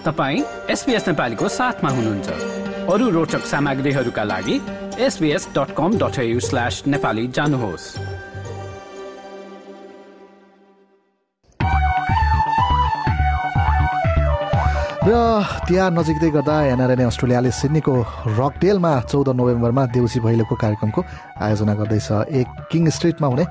तपाईँ 0.00 0.42
एसपिएस 0.70 1.08
नेपालीको 1.08 1.48
साथमा 1.50 1.90
हुनुहुन्छ। 1.90 2.28
अरू 2.88 3.08
रोचक 3.10 3.44
सामग्रीहरूका 3.46 4.24
लागि 4.24 4.56
SBS 4.98 5.48
dot 5.56 5.70
com 5.76 5.98
dot 5.98 6.16
slash 6.40 6.82
Nepali 6.86 7.26
जानुहोस्। 7.28 7.86
र 15.00 15.12
तिहार 15.68 15.92
नजिकै 15.92 16.30
गर्दा 16.30 16.56
एनआरएनए 16.72 17.04
अस्ट्रेलियाले 17.04 17.50
सिडनीको 17.50 17.94
रकडेलमा 18.40 18.92
चौध 19.10 19.28
नोभेम्बरमा 19.36 19.84
देउसी 19.96 20.20
भैलोको 20.20 20.54
कार्यक्रमको 20.54 21.00
आयोजना 21.40 21.74
गर्दैछ। 21.74 22.08
एक 22.30 22.48
किङ 22.72 22.88
स्ट्रिटमा 22.88 23.28
हुने 23.28 23.44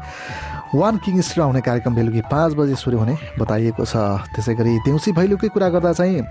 वान 0.70 0.98
किङ 1.02 1.22
स्ट्रिटमा 1.22 1.46
हुने 1.46 1.62
कार्यक्रम 1.66 1.96
बेलुकी 1.96 2.22
पाँच 2.30 2.54
बजे 2.54 2.76
सुरु 2.78 2.98
हुने 3.02 3.16
बताइएको 3.40 3.82
छ। 3.82 4.22
त्यसै 4.30 4.54
गरी 4.56 4.78
देउसी 4.86 5.12
भैलोकै 5.12 5.50
कुरा 5.50 5.70
गर्दा 5.74 5.92
चाहिँ 5.94 6.22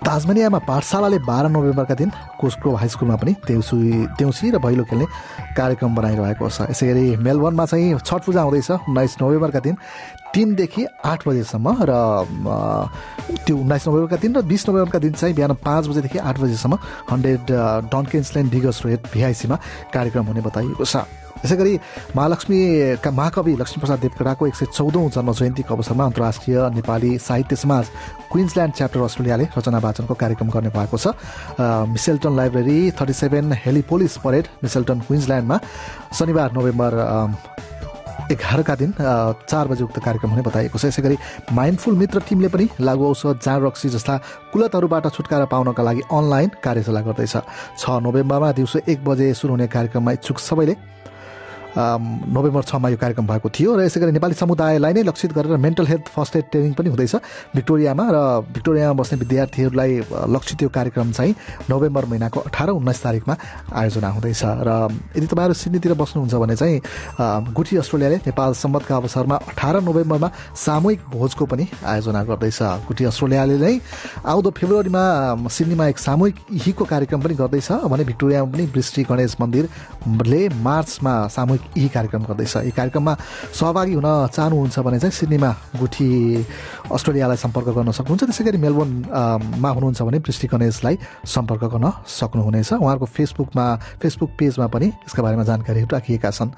ताजमेनियामा 0.00 0.58
पाठशालाले 0.64 1.18
बाह्र 1.28 1.48
नोभेम्बरका 1.52 1.94
दिन 1.94 2.10
कोस्क्रो 2.40 2.70
हाई 2.72 2.88
स्कुलमा 2.88 3.16
पनि 3.20 3.32
देउसी 3.44 3.76
देउसी 4.16 4.50
र 4.50 4.58
भैलो 4.58 4.84
खेल्ने 4.88 5.06
कार्यक्रम 5.52 5.94
बनाइरहेको 5.94 6.48
छ। 6.48 6.72
यसै 6.72 6.86
गरी 6.88 7.04
मेलबर्नमा 7.20 7.64
चाहिँ 7.68 7.98
छठ 8.00 8.24
पूजा 8.24 8.40
हुँदैछ। 8.40 8.70
उन्नाइस 8.88 9.16
नोभेम्बरका 9.20 9.60
दिन 9.60 9.76
तिनदेखि 10.34 10.86
आठ 11.04 11.28
बजेसम्म 11.28 11.66
र 11.82 11.92
त्यो 13.46 13.56
उन्नाइस 13.56 13.86
नोभेम्बरका 13.86 14.16
दिन 14.16 14.36
र 14.36 14.42
बिस 14.46 14.68
नोभेम्बरका 14.68 14.98
दिन 14.98 15.12
चाहिँ 15.12 15.34
बिहान 15.34 15.54
पाँच 15.64 15.86
बजेदेखि 15.88 16.18
आठ 16.18 16.36
बजेसम्म 16.40 16.78
हन्ड्रेड 17.10 17.40
डन्केन्सल्यान्ड 17.90 18.52
डिगस 18.52 18.82
रोड 18.84 19.00
भिआइसीमा 19.12 19.56
कार्यक्रम 19.94 20.24
हुने 20.26 20.40
बताइएको 20.40 20.84
छ। 20.84 20.96
यसै 21.40 21.56
गरी 21.56 21.74
महालक्ष्मीका 22.16 23.10
महाकवि 23.10 23.52
लक्ष्मीप्रसाद 23.56 23.98
देवकोटाको 24.00 24.46
एक 24.46 24.54
सय 24.54 24.66
चौधौँ 24.76 25.08
जन्म 25.08 25.32
जयन्तीको 25.32 25.74
अवसरमा 25.74 26.04
अन्तर्राष्ट्रिय 26.04 26.56
नेपाली 26.76 27.16
साहित्य 27.18 27.56
समाज 27.56 27.84
क्विन्सल्यान्ड 28.30 28.74
च्याप्टर 28.76 29.00
अस्ट्रेलियाले 29.00 29.44
रचना 29.56 29.78
वाचनको 29.80 30.14
कार्यक्रम 30.20 30.48
गर्ने 30.52 30.70
भएको 30.76 30.96
छ। 31.00 31.16
Mitchelton 31.88 32.36
library 32.36 32.78
thirty 32.92 33.12
seven 33.16 33.52
Heliopolis 33.56 34.16
parade 34.20 34.44
Mitchelton 34.62 35.00
क्विन्सल्यान्डमा 35.08 35.56
शनिबार 36.12 36.52
नोभेम्बर 36.52 36.92
एघारका 38.30 38.74
दिन 38.74 38.92
चार 39.50 39.68
बजे 39.68 39.84
उक्त 39.84 39.98
कार्यक्रम 39.98 40.30
हुने 40.30 40.42
बताइएको 40.42 40.78
छ। 40.78 40.84
यसै 40.84 41.02
गरी 41.02 41.16
माइन्डफुल 41.52 41.94
मित्र 41.96 42.20
टिमले 42.28 42.48
पनि 42.48 42.68
लागु 42.80 43.04
औषध 43.06 43.40
जाँड 43.42 43.64
रक्सी 43.66 43.88
जस्ता 43.88 44.16
कुलतहरूबाट 44.52 45.06
छुटकारा 45.10 45.44
पाउनका 45.50 45.82
लागि 45.82 46.02
अनलाइन 46.12 46.50
कार्यशाला 46.64 47.00
गर्दैछ। 47.00 47.36
छ 47.78 47.82
नोभेम्बरमा 48.06 48.52
दिउँसो 48.52 48.78
एक 48.88 49.04
बजे 49.04 49.32
सुरु 49.34 49.52
हुने 49.52 49.66
कार्यक्रममा 49.66 50.12
इच्छुक 50.12 50.38
सबैले 50.40 50.74
नोभेम्बर 51.76 52.62
छमा 52.62 52.88
यो 52.88 52.96
कार्यक्रम 52.96 53.26
भएको 53.26 53.48
थियो 53.50 53.76
र 53.76 53.80
यसै 53.86 54.00
गरी 54.00 54.12
नेपाली 54.12 54.34
समुदायलाई 54.34 54.92
नै 54.92 55.02
लक्षित 55.02 55.32
गरेर 55.32 55.56
mental 55.56 55.86
health 55.86 56.06
first 56.14 56.36
aid 56.36 56.44
training 56.50 56.72
पनि 56.74 56.88
हुँदैछ 56.90 57.14
भिक्टोरियामा 57.54 58.04
र 58.10 58.18
भिक्टोरियामा 58.54 58.94
बस्ने 59.00 59.18
विद्यार्थीहरूलाई 59.18 59.92
लक्षित 60.34 60.62
यो 60.62 60.68
कार्यक्रम 60.68 61.12
चाहिँ 61.12 61.34
नोभेम्बर 61.70 62.04
महिनाको 62.10 62.40
अठार 62.40 62.68
उन्नाइस 62.70 63.02
तारिकमा 63.02 63.36
आयोजना 63.72 64.08
हुँदैछ 64.10 64.42
र 64.44 64.70
यदि 65.16 65.26
तपाईँहरू 65.26 65.54
सिडनीतिर 65.54 65.94
बस्नुहुन्छ 65.94 66.34
भने 66.34 66.56
चाहिँ 66.56 66.80
गुठी 67.54 67.76
अस्ट्रेलियाले 67.76 68.16
नेपाल 68.26 68.52
सम्बन्धका 68.62 68.96
अवसरमा 68.96 69.36
अठार 69.54 69.80
नोभेम्बरमा 69.82 70.30
सामूहिक 70.56 71.00
भोजको 71.14 71.46
पनि 71.46 71.66
आयोजना 71.86 72.22
गर्दैछ। 72.24 72.58
गुठी 72.88 73.04
अस्ट्रेलियाले 73.04 73.56
नै 73.58 73.74
आउँदो 74.26 74.50
फेब्रुअरीमा 74.58 75.04
सिडनीमा 75.48 75.86
एक 75.88 75.98
सामूहिक 75.98 76.34
यहीको 76.52 76.84
कार्यक्रम 76.84 77.20
पनि 77.22 77.34
गर्दैछ 77.34 77.70
भने 77.92 78.04
भिक्टोरियामा 78.10 78.52
पनि 78.52 78.64
वृष्टि 78.74 79.02
गणेश 79.10 79.36
मन्दिरले 79.40 80.42
मार्चमा 80.66 81.14
सामूहिक 81.30 81.59
यही 81.76 81.88
कार्यक्रम 81.88 82.22
गर्दैछ। 82.28 82.56
यी 82.66 82.72
कार्यक्रममा 82.72 83.14
सहभागी 83.54 83.94
हुन 83.94 84.08
चाहनुहुन्छ 84.34 84.78
भने 84.78 84.98
चाहिँ 85.00 85.14
सिडनीमा 85.18 85.50
गुठी 85.80 86.08
अस्ट्रेलियालाई 86.90 87.38
सम्पर्क 87.44 87.68
गर्न 87.76 87.90
सक्नुहुन्छ। 87.90 88.22
त्यसै 88.30 88.44
गरी 88.44 88.58
मेलबोर्नमा 88.58 89.68
हुनुहुन्छ 89.76 90.00
भने 90.02 90.18
पृष्टि 90.26 90.46
गणेशलाई 90.52 90.96
सम्पर्क 91.26 91.64
गर्न 91.74 91.86
सक्नुहुनेछ। 92.06 92.72
उहाँहरूको 92.80 93.06
फेसबुकमा 93.06 93.66
फेसबुक 94.02 94.30
पेजमा 94.38 94.66
पनि 94.66 94.86
यसका 95.06 95.22
बारेमा 95.22 95.44
जानकारीहरू 95.50 95.88
राखिएका 95.92 96.30
छन्। 96.30 96.50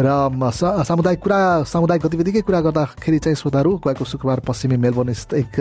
र 0.00 0.06
सामुदायिक 0.50 1.20
कुरा 1.22 1.38
सामुदायिक 1.64 2.02
गतिविधिकै 2.06 2.42
कुरा 2.46 2.60
गर्दाखेरि 2.66 3.18
चाहिँ 3.18 3.36
श्रोताहरू 3.36 3.70
गएको 3.86 4.04
शुक्रबार 4.04 4.40
पश्चिमी 4.46 4.76
मेलबोर्न 4.76 5.10
एक 5.34 5.54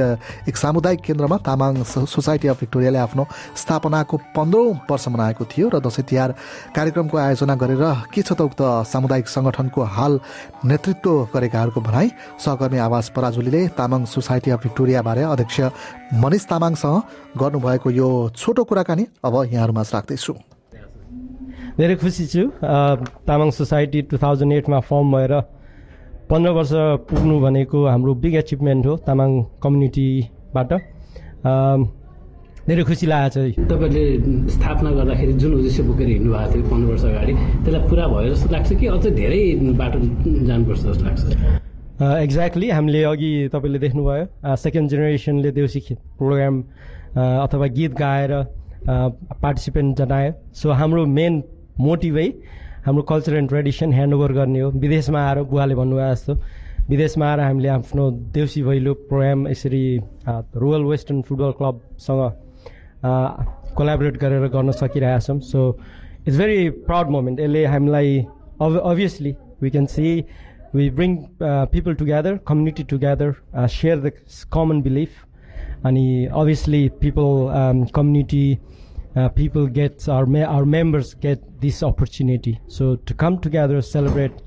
एक 0.49 0.55
सामुदायिक 0.55 0.99
केन्द्रमा 1.01 1.37
तामाङ 1.45 1.83
सोसाइटी 1.85 2.47
अफ 2.47 2.59
भिक्टोरियाले 2.59 2.99
आफ्नो 2.99 3.23
स्थापनाको 3.55 4.15
पन्ध्रौँ 4.35 4.67
वर्ष 4.89 5.07
मनाएको 5.07 5.43
थियो 5.45 5.69
र 5.69 5.79
दसैँ 5.79 6.05
तिहार 6.05 6.31
कार्यक्रमको 6.75 7.17
आयोजना 7.17 7.55
गरेर 7.55 7.83
के 8.13 8.21
छ 8.21 8.33
त 8.33 8.41
उक्त 8.41 8.61
सामुदायिक 8.85 9.27
सङ्गठनको 9.27 9.81
हाल 9.95 10.13
नेतृत्व 10.65 11.11
गरेकाहरूको 11.33 11.79
भनाई 11.87 12.07
सहकर्मी 12.39 12.79
आवास 12.87 13.05
पराजुलीले 13.15 13.61
तामाङ 13.79 14.01
सोसाइटी 14.13 14.49
अफ 14.51 14.59
भिक्टोरियाबारे 14.63 15.23
अध्यक्ष 15.33 15.57
मनिष 16.23 16.43
तामाङसँग 16.51 16.97
गर्नुभएको 17.41 17.89
यो 17.91 18.09
छोटो 18.35 18.63
कुराकानी 18.69 19.05
अब 19.25 19.33
यहाँहरूमा 19.53 19.83
राख्दैछु। 19.93 20.33
धेरै 21.77 21.95
खुसी 22.01 22.25
छु। 22.31 22.43
तामाङ 23.27 23.49
सोसाइटी 23.51 24.01
टु 24.09 24.15
थाउजन्ड 24.17 24.53
एटमा 24.53 24.79
फर्म 24.89 25.11
भएर 25.15 25.33
पन्ध्र 26.29 26.51
वर्ष 26.57 26.71
पुग्नु 27.09 27.35
भनेको 27.39 27.77
हाम्रो 27.85 28.13
बिग 28.23 28.35
एचिभमेन्ट 28.35 28.85
हो 28.85 28.93
तामाङ 29.07 29.29
कम्युनिटीबाट। 29.63 30.71
धेरै 32.65 32.83
खुसी 32.83 33.05
लागेको 33.05 33.29
छ। 33.29 33.61
तपाईँले 33.69 34.03
स्थापना 34.49 34.89
गर्दाखेरि 34.97 35.33
जुन 35.37 35.51
उद्देश्य 35.53 35.83
बोकेर 35.85 36.07
हिँड्नु 36.07 36.31
भएको 36.33 36.53
थियो 36.53 36.65
पन्ध्र 36.65 36.87
वर्ष 36.89 37.03
अगाडि 37.05 37.33
त्यसलाई 37.61 37.81
पुरा 37.89 38.05
भयो 38.09 38.29
जस्तो 38.33 38.49
लाग्छ 38.53 38.69
कि 38.73 38.85
अझै 38.89 39.09
धेरै 39.21 39.41
बाटो 39.77 39.97
जानुपर्छ 40.49 40.81
जस्तो 40.81 41.03
लाग्छ? 41.05 41.21
एक्ज्याक्टली 42.25 42.67
हामीले 42.69 43.01
अघि 43.05 43.31
तपाईँले 43.53 43.79
देख्नुभयो 43.85 44.55
सेकेन्ड 44.65 44.89
जेनेरेसनले 44.89 45.51
देउसी 45.51 45.79
प्रोग्राम 46.17 46.55
अथवा 47.45 47.67
गीत 47.77 47.93
गाएर 48.01 48.31
पार्टिसिपेन्ट 49.45 49.97
जनायो। 49.97 50.31
सो 50.57 50.69
हाम्रो 50.73 51.05
मेन 51.05 51.33
मोटिभै 51.79 52.27
हाम्रो 52.85 53.03
कल्चर 53.11 53.33
एन्ड 53.35 53.49
ट्रेडिसन 53.49 53.93
ह्यान्डओभर 53.93 54.31
गर्ने 54.33 54.59
हो। 54.59 54.69
विदेशमा 54.73 55.19
आएर 55.21 55.37
बुवाले 55.53 55.75
भन्नुभयो 55.75 56.13
जस्तो। 56.13 56.33
विदेशमा 56.89 57.25
आएर 57.29 57.39
हामीले 57.39 57.69
आफ्नो 57.77 58.03
देउसी 58.33 58.61
भैलो 58.63 58.93
प्रोग्राम 59.09 59.47
यसरी 59.47 59.83
रोयल 60.57 60.83
वेस्टर्न 60.89 61.21
फुटबल 61.29 61.51
क्लबसँग 61.61 62.21
कोलाबोरेट 63.77 64.17
गरेर 64.23 64.47
गर्न 64.55 64.71
सकिरहेका 64.81 65.19
छौँ 65.27 65.39
so 65.51 65.61
it's 66.27 66.37
very 66.37 66.69
proud 66.89 67.09
moment 67.17 67.39
यसले 67.39 67.65
हामीलाई 67.75 68.17
obviously 68.61 69.35
we 69.61 69.69
can 69.69 69.85
see 69.95 70.13
we 70.75 70.89
bring 70.99 71.17
people 71.73 71.93
together 72.03 72.39
community 72.47 72.83
together 72.93 73.33
share 73.79 73.99
the 74.05 74.11
common 74.53 74.81
belief 74.87 75.11
अनि 75.85 76.07
obviously 76.43 76.87
people 77.01 77.91
community 77.99 78.47
people 79.35 79.67
get 79.75 80.05
our 80.13 80.25
me- 80.25 80.47
our 80.53 80.65
members 80.71 81.11
get 81.25 81.43
this 81.59 81.77
opportunity. 81.89 82.51
So 82.67 82.87
to 83.09 83.13
come 83.13 83.37
together 83.45 83.81
celebrate 83.81 84.41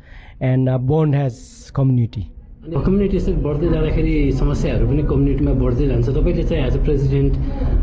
and 0.48 0.68
uh, 0.68 0.76
bond 0.90 1.14
has 1.14 1.38
community. 1.78 2.24
Community 2.68 3.16
यसरी 3.16 3.34
बढ्दै 3.46 3.68
जाँदाखेरि 3.72 4.14
समस्याहरू 4.40 4.86
पनि 4.90 5.02
कम्युनिटीमा 5.12 5.52
बढ्दै 5.62 5.86
जान्छ। 5.88 6.08
तपाईँले 6.18 6.44
चाहिँ 6.50 6.66
एज 6.66 6.76
अ 6.76 6.82
प्रेसिडेन्ट 6.84 7.32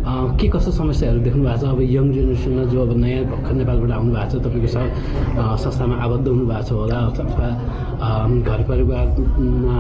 के 0.06 0.48
कस्तो 0.54 0.72
समस्याहरू 0.72 1.20
देख्नु 1.26 1.44
भएको 1.44 1.58
छ? 1.58 1.66
अब 1.66 1.82
यङ 1.82 2.12
जेनेरेसनमा 2.14 2.64
जो 2.70 2.82
अब 2.82 2.92
नयाँ 2.98 3.24
भर्खर 3.26 3.54
नेपालबाट 3.58 3.92
आउनु 3.92 4.12
भएको 4.14 4.30
छ 4.30 4.44
तपाईँको 4.46 4.70
संस्थामा 5.58 5.96
आबद्ध 6.06 6.28
हुनु 6.28 6.46
भएको 6.46 6.62
छ 6.62 6.72
होला 6.72 6.98
अथवा 7.10 7.48
घर 8.46 8.60
परिवारमा 8.70 9.80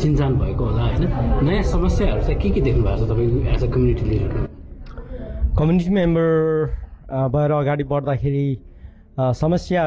चिन्जान 0.00 0.32
भएको 0.40 0.64
होला 0.64 0.82
होइन? 0.82 1.04
नयाँ 1.44 1.62
समस्याहरू 1.72 2.22
चाहिँ 2.22 2.40
के 2.40 2.50
के 2.50 2.60
देख्नु 2.60 2.82
भएको 2.84 3.04
छ 3.04 3.08
तपाईँको 3.10 3.38
as 3.52 3.64
a 3.64 3.70
community 3.74 4.04
leader 4.10 4.48
community 5.58 5.90
member 6.00 6.28
भएर 7.36 7.50
अगाडि 7.52 7.84
बढ्दाखेरि 7.92 8.46
समस्या 9.42 9.84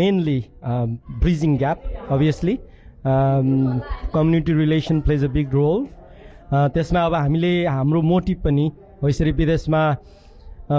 mainly 0.00 0.38
bridging 0.64 1.56
gap 1.58 1.82
obviously 2.16 2.58
community 3.06 4.52
relation 4.64 5.00
plays 5.04 5.24
a 5.24 5.28
big 5.36 5.54
role 5.54 5.86
त्यसमा 6.74 7.00
अब 7.06 7.14
हामीले 7.14 7.52
हाम्रो 7.66 8.02
मोटिभ 8.02 8.38
पनि 8.44 8.70
हो 9.02 9.08
यसरी 9.08 9.32
विदेशमा 9.32 9.82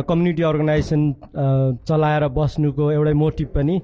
कम्युनिटी 0.10 0.44
अर्गनाइजेसन 0.44 1.02
चलाएर 1.88 2.28
बस्नुको 2.38 2.92
एउटै 2.92 3.14
मोटिभ 3.14 3.48
पनि 3.56 3.76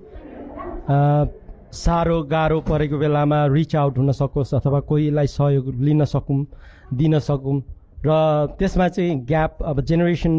साह्रो 1.73 2.17
गाह्रो 2.33 2.59
परेको 2.69 2.97
बेलामा 2.97 3.45
रिच 3.53 3.75
आउट 3.75 3.97
हुन 3.97 4.11
सकोस् 4.11 4.53
अथवा 4.55 4.79
कोहीलाई 4.89 5.27
सहयोग 5.27 5.65
लिन 5.81 6.05
सकौँ 6.05 6.45
दिन 6.93 7.19
सकौँ। 7.19 7.61
र 8.05 8.11
त्यसमा 8.59 8.87
चाहिँ 8.87 9.15
ग्याप 9.25 9.63
अब 9.63 9.81
जेनेरेसन 9.81 10.33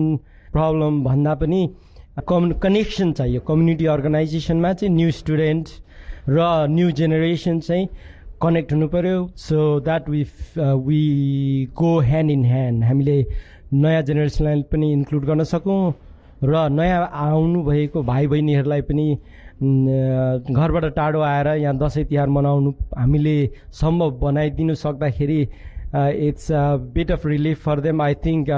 प्रब्लम 0.52 1.02
भन्दा 1.04 1.34
पनि 1.40 1.60
कम्यु 2.28 2.54
कनेक्सन 2.62 3.12
चाहियो। 3.12 3.40
कम्युनिटी 3.48 3.86
अर्गनाइजेसनमा 3.86 4.72
चाहिँ 4.72 4.94
न्यू 4.94 5.10
स्टुडेन्ट 5.10 5.66
र 6.28 6.38
न्यू 6.70 6.90
जेनेरेसन 7.00 7.60
चाहिँ 7.60 7.88
कनेक्ट 8.42 8.72
हुनु 8.72 8.88
पऱ्यो 8.94 9.16
so 9.36 9.80
that 9.80 10.08
we 10.08 10.22
we 10.86 11.00
go 11.74 11.98
hand 12.00 12.30
in 12.30 12.44
hand 12.44 12.84
हामीले 12.84 13.18
नयाँ 13.74 14.02
जेनेरेसनलाई 14.02 14.62
पनि 14.70 14.92
इन्क्लुड 14.92 15.24
गर्न 15.24 15.44
सकौँ 15.46 15.80
र 16.44 16.68
नयाँ 16.70 17.08
आउनुभएको 17.20 18.02
भाइ 18.04 18.26
बहिनीहरूलाई 18.26 18.82
पनि 18.82 19.06
घरबाट 20.50 20.84
टाढो 20.94 21.20
आएर 21.22 21.48
यहाँ 21.56 21.76
दसैँ 21.78 22.04
तिहार 22.04 22.28
मनाउनु 22.28 22.70
हामीले 22.98 23.36
सम्भव 23.72 24.10
बनाइदिनु 24.20 24.74
सक्दाखेरि 24.76 25.40
it's 25.94 26.50
a 26.52 26.64
bit 26.94 27.10
of 27.12 27.26
relief 27.26 27.62
for 27.64 27.80
them 27.80 28.02
I 28.02 28.14
think 28.24 28.50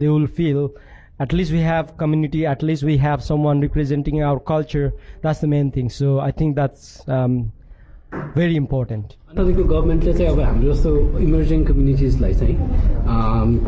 they 0.00 0.08
will 0.08 0.26
feel 0.32 0.68
at least 1.22 1.52
we 1.52 1.60
have 1.60 1.86
community 2.00 2.42
at least 2.46 2.84
we 2.84 2.96
have 2.98 3.20
someone 3.44 3.62
representing 3.62 4.20
our 4.22 4.38
culture 4.48 4.88
that's 5.22 5.44
the 5.44 5.48
main 5.48 5.70
things 5.76 5.98
so 5.98 6.18
I 6.18 6.32
think 6.40 6.54
that's 6.54 7.08
Very 8.12 8.56
important. 8.56 9.16
तपाईँको 9.36 9.64
गभर्मेन्टले 9.64 10.12
चाहिँ 10.14 10.30
अब 10.32 10.40
हाम्रो 10.40 10.72
जस्तो 10.72 10.90
emerging 11.20 11.64
कम्युनिटिजलाई 11.64 12.34
चाहिँ 12.34 12.56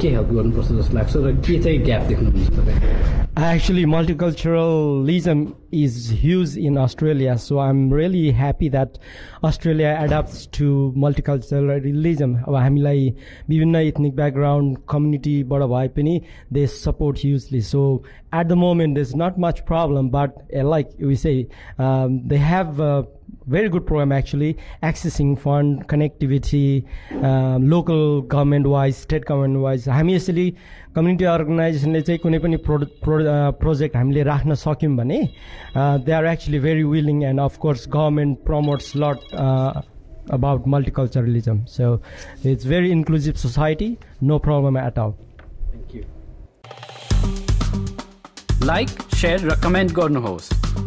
के 0.00 0.08
help 0.08 0.28
गर्नुपर्छ 0.32 0.68
जस्तो 0.72 0.94
लाग्छ 0.96 1.16
र 1.16 1.32
के 1.46 1.58
चाहिँ 1.62 1.78
ग्याप 1.84 2.02
देख्नुहुन्छ 2.08 2.50
तपाईँ 2.58 3.18
Actually, 3.36 3.84
multiculturalism 3.86 5.54
is 5.72 6.10
huge 6.10 6.56
in 6.56 6.76
Australia, 6.76 7.38
so 7.38 7.58
I'm 7.60 7.88
really 7.88 8.32
happy 8.32 8.68
that 8.70 8.98
Australia 9.44 9.96
adapts 10.00 10.46
to 10.58 10.92
multiculturalism. 10.96 12.34
अब 12.48 12.54
हामीलाई 12.54 13.14
विभिन्न 13.48 13.76
इथनिक 13.92 14.16
ब्याकग्राउन्ड 14.16 14.76
कम्युनिटीबाट 14.90 15.62
भए 15.74 15.88
पनि 15.96 16.20
they 16.52 16.66
support 16.66 17.18
hugely 17.24 17.60
so 17.70 17.84
at 18.34 18.46
the 18.46 18.52
moment 18.66 18.98
is 18.98 19.12
not 19.22 19.38
much 19.46 19.60
problem 19.68 20.10
but 20.10 20.30
like 20.72 20.88
we 21.02 21.16
say 21.16 21.34
they 21.80 22.36
have 22.50 22.76
very 23.46 23.68
good 23.68 23.86
program 23.86 24.12
actually 24.12 24.56
accessing 24.82 25.38
fund 25.38 25.86
connectivity 25.88 26.84
um, 27.22 27.68
local 27.68 28.22
government 28.22 28.66
wise 28.66 28.96
state 28.96 29.24
government 29.24 29.60
wise 29.66 29.86
हामी 29.88 30.14
यसरी 30.14 30.46
community 30.94 31.24
अर्गनाइजेसनले 31.34 32.00
चाहिँ 32.02 32.20
कुनै 32.20 32.38
पनि 32.46 32.56
pro 32.66 32.78
project 33.62 33.96
हामीले 33.96 34.22
राख्न 34.32 34.54
सक्यौँ 34.64 34.96
भने 34.96 35.20
they 36.06 36.12
are 36.12 36.26
actually 36.34 36.60
very 36.66 36.82
willing 36.96 37.22
and 37.30 37.40
of course 37.40 37.88
government 37.96 38.38
promotes 38.50 38.92
lot 39.04 39.20
about 40.30 40.66
multiculturalism 40.66 41.68
so 41.68 42.00
it's 42.44 42.64
very 42.64 42.90
inclusive 42.92 43.38
society 43.38 43.98
no 44.22 44.38
problem 44.38 44.76
at 44.76 44.98
all 44.98 45.14
thank 45.70 45.94
you 45.94 46.02
like 48.66 48.88
share 49.20 49.46
र 49.50 49.54
कमेन्ट 49.62 49.92
गर्नुहोस् 49.94 50.50